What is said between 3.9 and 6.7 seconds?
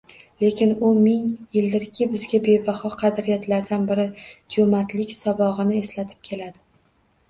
biri jo`mardlik sabog`ini eslatib keladi